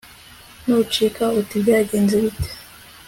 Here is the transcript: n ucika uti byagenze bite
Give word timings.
n 0.65 0.67
ucika 0.79 1.25
uti 1.39 1.55
byagenze 1.63 2.15
bite 2.23 2.49